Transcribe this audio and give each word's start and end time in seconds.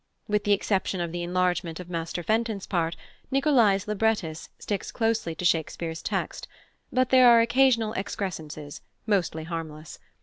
With 0.27 0.45
the 0.45 0.51
exception 0.51 0.99
of 0.99 1.11
the 1.11 1.21
enlargement 1.21 1.79
of 1.79 1.87
Master 1.87 2.23
Fenton's 2.23 2.65
part, 2.65 2.95
Nicolai's 3.29 3.87
librettist 3.87 4.49
sticks 4.59 4.91
closely 4.91 5.35
to 5.35 5.45
Shakespeare's 5.45 6.01
text; 6.01 6.47
but 6.91 7.09
there 7.09 7.29
are 7.29 7.39
occasional 7.41 7.93
excrescences, 7.93 8.81
mostly 9.05 9.43
harmless. 9.43 9.99